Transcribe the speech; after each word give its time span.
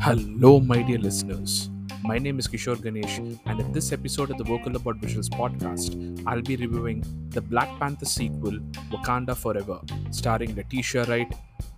Hello, 0.00 0.60
my 0.60 0.80
dear 0.82 0.98
listeners. 0.98 1.70
My 2.04 2.18
name 2.18 2.38
is 2.38 2.46
Kishore 2.46 2.80
Ganesh, 2.80 3.18
and 3.46 3.58
in 3.58 3.72
this 3.72 3.90
episode 3.90 4.30
of 4.30 4.38
the 4.38 4.44
Vocal 4.44 4.76
About 4.76 5.00
Visuals 5.00 5.28
podcast, 5.28 6.22
I'll 6.24 6.40
be 6.40 6.54
reviewing 6.54 7.02
the 7.30 7.40
Black 7.40 7.68
Panther 7.80 8.04
sequel, 8.04 8.60
Wakanda 8.92 9.36
Forever, 9.36 9.80
starring 10.12 10.54
Letitia 10.54 11.04
Wright, 11.06 11.34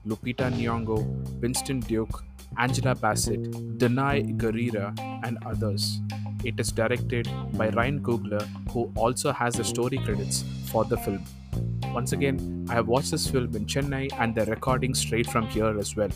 Lupita 0.07 0.53
Nyong'o, 0.53 1.41
Winston 1.41 1.81
Duke, 1.81 2.23
Angela 2.59 2.95
Bassett, 2.95 3.41
Danai 3.79 4.37
Gurira, 4.37 4.95
and 5.25 5.39
others. 5.47 5.99
It 6.45 6.61
is 6.61 6.73
directed 6.73 7.27
by 7.55 7.71
Ryan 7.71 8.01
Coogler, 8.01 8.47
who 8.71 8.93
also 8.97 9.33
has 9.33 9.55
the 9.55 9.65
story 9.65 9.97
credits 9.97 10.45
for 10.67 10.85
the 10.85 10.99
film. 10.99 11.25
Once 11.95 12.11
again, 12.11 12.67
I 12.69 12.75
have 12.75 12.89
watched 12.89 13.13
this 13.13 13.31
film 13.31 13.55
in 13.55 13.67
Chennai 13.67 14.11
and 14.19 14.35
they're 14.35 14.47
recording 14.47 14.95
straight 14.95 15.29
from 15.29 15.47
here 15.47 15.79
as 15.79 15.95
well. 15.95 16.09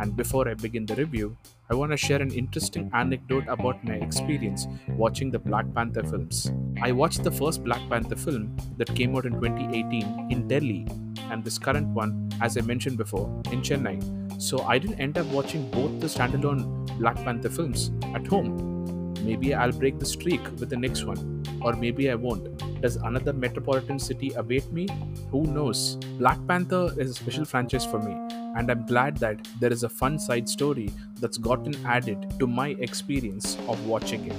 And 0.00 0.16
before 0.16 0.48
I 0.48 0.54
begin 0.54 0.86
the 0.86 0.94
review, 0.94 1.36
I 1.68 1.74
want 1.74 1.92
to 1.92 1.98
share 1.98 2.22
an 2.22 2.30
interesting 2.30 2.90
anecdote 2.94 3.44
about 3.46 3.84
my 3.84 3.96
experience 3.96 4.66
watching 4.96 5.30
the 5.30 5.38
Black 5.38 5.66
Panther 5.74 6.02
films. 6.02 6.50
I 6.82 6.92
watched 6.92 7.24
the 7.24 7.30
first 7.30 7.62
Black 7.62 7.86
Panther 7.90 8.16
film 8.16 8.56
that 8.78 8.94
came 8.94 9.14
out 9.14 9.26
in 9.26 9.32
2018 9.32 10.28
in 10.30 10.48
Delhi, 10.48 10.86
and 11.30 11.44
this 11.44 11.58
current 11.58 11.88
one, 11.88 12.30
as 12.40 12.56
I 12.56 12.62
mentioned 12.62 12.96
before, 12.96 13.28
in 13.52 13.60
Chennai. 13.60 14.40
So 14.40 14.62
I 14.62 14.78
didn't 14.78 14.98
end 14.98 15.18
up 15.18 15.26
watching 15.26 15.70
both 15.70 16.00
the 16.00 16.06
standalone 16.06 16.86
Black 16.98 17.16
Panther 17.16 17.50
films 17.50 17.90
at 18.14 18.26
home. 18.26 19.12
Maybe 19.24 19.52
I'll 19.52 19.72
break 19.72 19.98
the 19.98 20.06
streak 20.06 20.42
with 20.58 20.70
the 20.70 20.76
next 20.76 21.04
one, 21.04 21.44
or 21.60 21.74
maybe 21.74 22.10
I 22.10 22.14
won't. 22.14 22.62
Does 22.80 22.94
another 22.94 23.32
metropolitan 23.32 23.98
city 23.98 24.32
await 24.34 24.70
me? 24.72 24.86
Who 25.32 25.42
knows? 25.42 25.96
Black 26.18 26.38
Panther 26.46 26.94
is 26.96 27.10
a 27.10 27.14
special 27.14 27.44
franchise 27.44 27.84
for 27.84 27.98
me, 27.98 28.12
and 28.56 28.70
I'm 28.70 28.86
glad 28.86 29.16
that 29.16 29.48
there 29.58 29.72
is 29.72 29.82
a 29.82 29.88
fun 29.88 30.16
side 30.16 30.48
story 30.48 30.90
that's 31.20 31.38
gotten 31.38 31.74
added 31.84 32.34
to 32.38 32.46
my 32.46 32.68
experience 32.78 33.56
of 33.66 33.84
watching 33.84 34.26
it. 34.26 34.36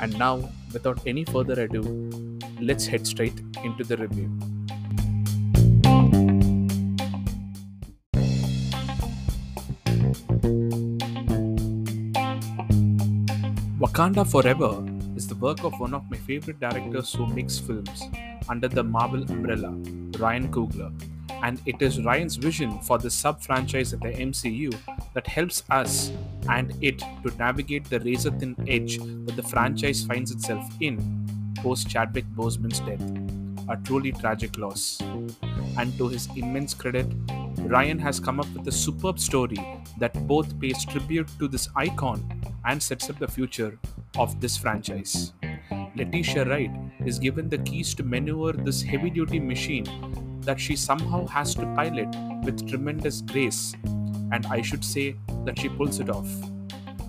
And 0.00 0.16
now, 0.18 0.48
without 0.72 1.00
any 1.04 1.24
further 1.24 1.64
ado, 1.64 2.38
let's 2.60 2.86
head 2.86 3.08
straight 3.08 3.40
into 3.64 3.82
the 3.82 3.96
review. 3.96 4.30
Wakanda 13.80 14.24
Forever 14.30 14.93
the 15.34 15.40
work 15.40 15.64
of 15.64 15.78
one 15.80 15.94
of 15.94 16.08
my 16.10 16.16
favorite 16.16 16.60
directors 16.60 17.12
who 17.12 17.26
makes 17.26 17.58
films 17.58 18.02
under 18.48 18.68
the 18.68 18.82
Marvel 18.82 19.22
umbrella, 19.22 19.70
Ryan 20.18 20.48
Coogler. 20.52 20.92
And 21.42 21.60
it 21.66 21.80
is 21.82 22.02
Ryan's 22.02 22.36
vision 22.36 22.78
for 22.80 22.98
the 22.98 23.10
sub 23.10 23.42
franchise 23.42 23.92
of 23.92 24.00
the 24.00 24.12
MCU 24.12 24.74
that 25.14 25.26
helps 25.26 25.64
us 25.70 26.12
and 26.48 26.72
it 26.82 26.98
to 26.98 27.36
navigate 27.38 27.84
the 27.84 28.00
razor 28.00 28.30
thin 28.30 28.54
edge 28.68 28.98
that 28.98 29.36
the 29.36 29.42
franchise 29.42 30.04
finds 30.04 30.30
itself 30.30 30.64
in 30.80 30.98
post 31.58 31.88
Chadwick 31.88 32.26
Boseman's 32.36 32.80
death, 32.80 33.02
a 33.68 33.76
truly 33.84 34.12
tragic 34.12 34.58
loss. 34.58 35.00
And 35.78 35.96
to 35.98 36.08
his 36.08 36.28
immense 36.36 36.74
credit, 36.74 37.06
Ryan 37.58 37.98
has 37.98 38.20
come 38.20 38.40
up 38.40 38.50
with 38.54 38.68
a 38.68 38.72
superb 38.72 39.18
story 39.18 39.58
that 39.98 40.26
both 40.26 40.58
pays 40.60 40.84
tribute 40.84 41.28
to 41.38 41.48
this 41.48 41.68
icon 41.74 42.22
and 42.64 42.82
sets 42.82 43.10
up 43.10 43.18
the 43.18 43.28
future 43.28 43.78
of 44.16 44.40
this 44.40 44.56
franchise. 44.56 45.32
Letitia 45.96 46.44
Wright 46.44 46.70
is 47.04 47.18
given 47.18 47.48
the 47.48 47.58
keys 47.58 47.94
to 47.94 48.02
maneuver 48.02 48.52
this 48.52 48.82
heavy 48.82 49.10
duty 49.10 49.38
machine 49.38 49.86
that 50.40 50.60
she 50.60 50.76
somehow 50.76 51.26
has 51.26 51.54
to 51.54 51.66
pilot 51.74 52.08
with 52.44 52.68
tremendous 52.68 53.20
grace, 53.22 53.74
and 54.32 54.46
I 54.46 54.60
should 54.60 54.84
say 54.84 55.16
that 55.44 55.58
she 55.58 55.68
pulls 55.68 56.00
it 56.00 56.10
off. 56.10 56.28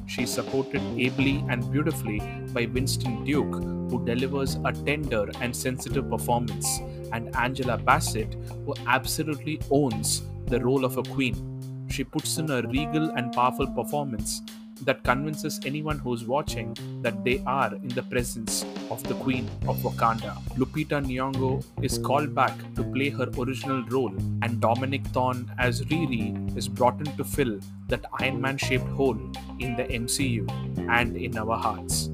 She 0.07 0.23
is 0.23 0.33
supported 0.33 0.81
ably 0.97 1.43
and 1.49 1.69
beautifully 1.71 2.19
by 2.53 2.65
Winston 2.65 3.25
Duke, 3.25 3.55
who 3.89 4.05
delivers 4.05 4.55
a 4.63 4.71
tender 4.71 5.29
and 5.41 5.55
sensitive 5.55 6.09
performance, 6.09 6.79
and 7.11 7.35
Angela 7.35 7.77
Bassett, 7.77 8.35
who 8.65 8.73
absolutely 8.87 9.59
owns 9.71 10.23
the 10.45 10.59
role 10.59 10.85
of 10.85 10.97
a 10.97 11.03
queen. 11.03 11.87
She 11.89 12.03
puts 12.03 12.37
in 12.37 12.49
a 12.49 12.61
regal 12.61 13.09
and 13.11 13.33
powerful 13.33 13.67
performance 13.67 14.41
that 14.81 15.03
convinces 15.03 15.59
anyone 15.65 15.99
who's 15.99 16.25
watching 16.25 16.75
that 17.01 17.23
they 17.23 17.41
are 17.45 17.73
in 17.75 17.89
the 17.89 18.03
presence 18.03 18.65
of 18.91 19.03
the 19.03 19.13
Queen 19.15 19.49
of 19.67 19.77
Wakanda. 19.77 20.35
Lupita 20.57 21.03
Nyong'o 21.03 21.63
is 21.81 21.97
called 21.97 22.35
back 22.35 22.53
to 22.75 22.83
play 22.83 23.09
her 23.09 23.29
original 23.37 23.83
role, 23.85 24.13
and 24.41 24.59
Dominique 24.59 25.07
Thorne 25.07 25.49
as 25.57 25.81
Riri 25.85 26.57
is 26.57 26.67
brought 26.67 26.99
in 26.99 27.15
to 27.17 27.23
fill 27.23 27.59
that 27.87 28.05
Iron 28.19 28.41
Man 28.41 28.57
shaped 28.57 28.87
hole 28.89 29.19
in 29.59 29.75
the 29.75 29.85
MCU 29.85 30.49
and 30.89 31.15
in 31.15 31.37
our 31.37 31.57
hearts. 31.57 32.09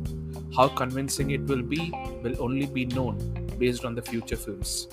How 0.55 0.67
convincing 0.67 1.31
it 1.31 1.41
will 1.41 1.61
be 1.63 1.91
will 2.23 2.41
only 2.41 2.65
be 2.65 2.85
known 2.85 3.17
based 3.57 3.85
on 3.85 3.95
the 3.95 4.01
future 4.01 4.35
films. 4.35 4.87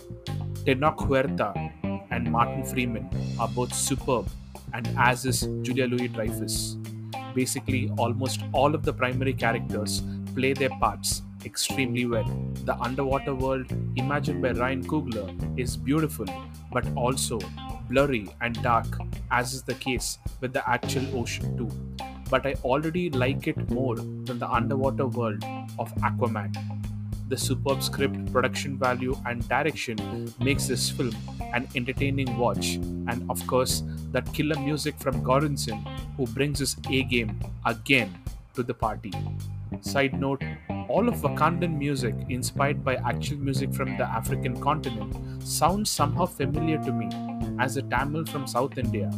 Tenoch 0.65 0.99
Huerta 0.99 1.53
and 2.11 2.31
Martin 2.31 2.65
Freeman 2.65 3.09
are 3.39 3.49
both 3.49 3.75
superb, 3.75 4.29
and 4.73 4.89
as 4.99 5.25
is 5.25 5.49
Julia 5.63 5.87
Louis 5.87 6.09
Dreyfus 6.09 6.77
basically 7.39 7.83
almost 7.97 8.41
all 8.53 8.75
of 8.75 8.85
the 8.85 8.93
primary 8.93 9.33
characters 9.33 10.03
play 10.35 10.53
their 10.53 10.75
parts 10.81 11.23
extremely 11.45 12.05
well. 12.05 12.29
The 12.65 12.77
underwater 12.81 13.35
world 13.35 13.73
imagined 13.97 14.43
by 14.43 14.53
Ryan 14.53 14.85
Coogler 14.85 15.29
is 15.59 15.77
beautiful 15.77 16.27
but 16.73 16.87
also 16.97 17.39
blurry 17.89 18.29
and 18.41 18.63
dark, 18.63 18.87
as 19.31 19.55
is 19.55 19.63
the 19.63 19.75
case 19.75 20.19
with 20.41 20.53
the 20.53 20.69
actual 20.69 21.07
ocean 21.19 21.57
too. 21.57 21.71
But 22.31 22.47
I 22.47 22.55
already 22.65 23.09
like 23.11 23.47
it 23.47 23.71
more 23.71 23.97
than 23.97 24.39
the 24.39 24.51
underwater 24.51 25.07
world 25.07 25.43
of 25.79 25.95
Aquaman. 25.97 26.78
The 27.29 27.37
superb 27.37 27.83
script, 27.83 28.33
production 28.33 28.79
value, 28.79 29.15
and 29.27 29.47
direction 29.49 30.33
makes 30.41 30.67
this 30.67 30.89
film 30.89 31.15
an 31.53 31.69
entertaining 31.77 32.39
watch, 32.39 32.77
and 32.77 33.31
of 33.31 33.47
course, 33.47 33.83
that 34.13 34.33
killer 34.33 34.59
music 34.59 34.99
from 34.99 35.23
Göransson 35.23 35.87
who 36.17 36.27
brings 36.27 36.59
his 36.61 36.77
A 36.91 37.03
game 37.03 37.39
again 37.67 38.19
to 38.55 38.63
the 38.63 38.73
party. 38.73 39.13
Side 39.83 40.19
note 40.19 40.43
all 40.89 41.07
of 41.07 41.17
Wakandan 41.17 41.77
music, 41.77 42.15
inspired 42.31 42.83
by 42.83 42.95
actual 42.97 43.37
music 43.37 43.75
from 43.75 43.99
the 43.99 44.05
African 44.05 44.59
continent, 44.59 45.15
sounds 45.43 45.91
somehow 45.91 46.25
familiar 46.25 46.79
to 46.83 46.93
me 46.93 47.11
as 47.59 47.77
a 47.77 47.83
Tamil 47.83 48.25
from 48.25 48.47
South 48.47 48.79
India. 48.79 49.11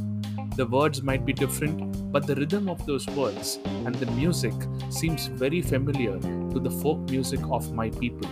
The 0.56 0.66
words 0.66 1.00
might 1.00 1.24
be 1.24 1.32
different, 1.32 1.89
but 2.12 2.26
the 2.26 2.34
rhythm 2.34 2.68
of 2.68 2.84
those 2.86 3.06
words 3.08 3.58
and 3.86 3.94
the 3.94 4.10
music 4.12 4.52
seems 4.90 5.26
very 5.26 5.62
familiar 5.62 6.18
to 6.18 6.58
the 6.58 6.70
folk 6.70 6.98
music 7.10 7.40
of 7.50 7.72
my 7.72 7.90
people. 7.90 8.28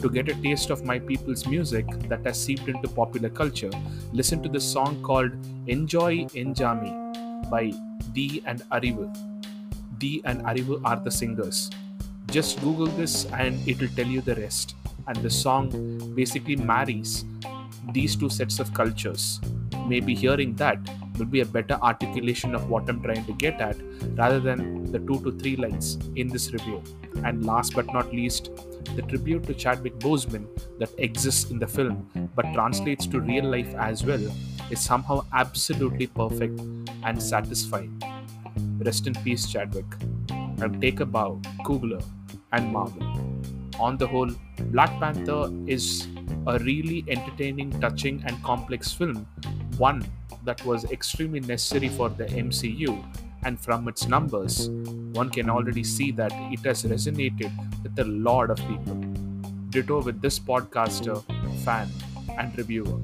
To 0.00 0.08
get 0.10 0.28
a 0.28 0.34
taste 0.42 0.70
of 0.70 0.84
my 0.84 0.98
people's 0.98 1.46
music 1.46 1.86
that 2.08 2.24
has 2.26 2.40
seeped 2.42 2.68
into 2.68 2.88
popular 2.88 3.28
culture, 3.28 3.70
listen 4.12 4.42
to 4.42 4.48
the 4.48 4.60
song 4.60 5.02
called 5.02 5.32
Enjoy 5.66 6.24
Enjaami 6.42 7.50
by 7.50 7.70
Dhee 8.12 8.42
and 8.46 8.62
Arivu. 8.70 9.06
Dhee 9.98 10.20
and 10.24 10.42
Arivu 10.42 10.80
are 10.84 10.98
the 10.98 11.10
singers. 11.10 11.70
Just 12.26 12.60
Google 12.60 12.86
this 12.86 13.26
and 13.26 13.66
it'll 13.68 13.88
tell 13.88 14.06
you 14.06 14.20
the 14.20 14.34
rest. 14.34 14.74
And 15.06 15.16
the 15.18 15.30
song 15.30 16.14
basically 16.14 16.56
marries 16.56 17.24
these 17.92 18.16
two 18.16 18.28
sets 18.30 18.58
of 18.60 18.72
cultures. 18.74 19.40
Maybe 19.86 20.14
hearing 20.14 20.54
that 20.56 20.78
will 21.22 21.30
be 21.30 21.40
a 21.40 21.46
better 21.46 21.74
articulation 21.74 22.52
of 22.52 22.68
what 22.68 22.88
I'm 22.88 23.00
trying 23.00 23.24
to 23.26 23.32
get 23.34 23.60
at 23.60 23.76
rather 24.20 24.40
than 24.40 24.90
the 24.90 24.98
two 24.98 25.20
to 25.24 25.30
three 25.38 25.54
lines 25.54 25.98
in 26.16 26.26
this 26.26 26.52
review. 26.52 26.82
And 27.24 27.46
last 27.46 27.74
but 27.74 27.86
not 27.92 28.12
least, 28.12 28.50
the 28.96 29.02
tribute 29.02 29.44
to 29.44 29.54
Chadwick 29.54 29.98
Boseman 30.00 30.46
that 30.80 30.90
exists 30.98 31.50
in 31.50 31.60
the 31.60 31.68
film 31.68 32.08
but 32.34 32.52
translates 32.52 33.06
to 33.06 33.20
real 33.20 33.44
life 33.44 33.72
as 33.76 34.04
well 34.04 34.24
is 34.70 34.80
somehow 34.80 35.24
absolutely 35.32 36.08
perfect 36.08 36.60
and 37.04 37.22
satisfying. 37.22 38.02
Rest 38.78 39.06
in 39.06 39.14
peace, 39.26 39.46
Chadwick. 39.46 39.86
And 40.30 40.80
take 40.80 40.98
a 41.00 41.06
bow, 41.06 41.40
Coogler 41.64 42.02
and 42.52 42.72
Marvel. 42.72 43.06
On 43.78 43.96
the 43.96 44.06
whole, 44.06 44.30
Black 44.72 44.90
Panther 44.98 45.50
is 45.66 46.08
a 46.48 46.58
really 46.58 47.04
entertaining, 47.08 47.70
touching, 47.80 48.22
and 48.26 48.42
complex 48.42 48.92
film, 48.92 49.26
one 49.78 50.04
that 50.44 50.64
was 50.64 50.84
extremely 50.90 51.40
necessary 51.40 51.88
for 51.88 52.08
the 52.08 52.24
MCU. 52.26 53.02
And 53.44 53.58
from 53.58 53.88
its 53.88 54.06
numbers, 54.06 54.70
one 55.12 55.30
can 55.30 55.50
already 55.50 55.82
see 55.82 56.12
that 56.12 56.32
it 56.52 56.60
has 56.60 56.84
resonated 56.84 57.50
with 57.82 57.98
a 57.98 58.04
lot 58.04 58.50
of 58.50 58.56
people. 58.58 58.94
Ditto 59.70 60.02
with 60.02 60.20
this 60.20 60.38
podcaster, 60.38 61.22
fan, 61.64 61.88
and 62.38 62.56
reviewer. 62.56 63.00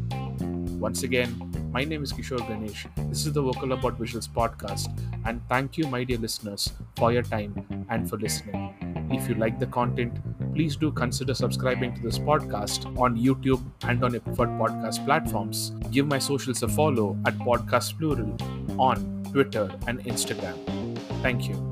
Once 0.79 1.02
again, 1.02 1.35
my 1.73 1.85
name 1.85 2.02
is 2.02 2.12
Kishore 2.12 2.46
Ganesh. 2.46 2.87
This 3.08 3.26
is 3.26 3.32
the 3.32 3.43
Vocal 3.43 3.73
About 3.73 3.99
Visuals 3.99 4.29
podcast, 4.29 4.88
and 5.25 5.40
thank 5.49 5.76
you, 5.76 5.87
my 5.88 6.05
dear 6.05 6.19
listeners, 6.19 6.70
for 6.96 7.12
your 7.12 7.23
time 7.23 7.87
and 7.90 8.08
for 8.08 8.17
listening. 8.17 9.08
If 9.11 9.29
you 9.29 9.35
like 9.35 9.58
the 9.58 9.67
content, 9.67 10.19
please 10.55 10.77
do 10.77 10.91
consider 10.91 11.35
subscribing 11.35 11.95
to 11.95 12.03
this 12.03 12.19
podcast 12.19 12.87
on 12.99 13.17
YouTube 13.17 13.62
and 13.83 14.03
on 14.05 14.12
your 14.12 14.21
preferred 14.21 14.50
podcast 14.50 15.05
platforms. 15.05 15.73
Give 15.91 16.06
my 16.06 16.19
socials 16.19 16.62
a 16.62 16.69
follow 16.69 17.17
at 17.27 17.35
Podcast 17.39 17.99
Plural 17.99 18.37
on 18.81 19.25
Twitter 19.33 19.71
and 19.87 20.00
Instagram. 20.05 20.56
Thank 21.23 21.49
you. 21.49 21.68